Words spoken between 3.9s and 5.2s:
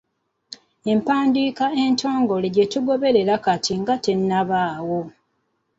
tennabaawo.